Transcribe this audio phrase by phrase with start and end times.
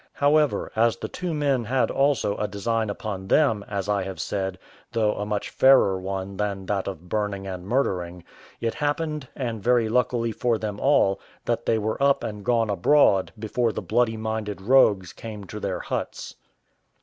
[0.13, 4.57] However, as the two men had also a design upon them, as I have said,
[4.91, 8.23] though a much fairer one than that of burning and murdering,
[8.59, 13.31] it happened, and very luckily for them all, that they were up and gone abroad
[13.37, 16.33] before the bloody minded rogues came to their huts.